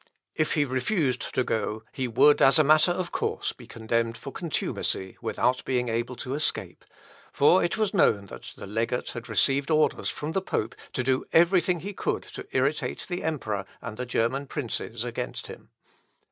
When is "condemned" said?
3.67-4.17